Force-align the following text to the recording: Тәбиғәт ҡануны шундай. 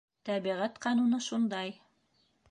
Тәбиғәт 0.27 0.79
ҡануны 0.85 1.19
шундай. 1.25 1.75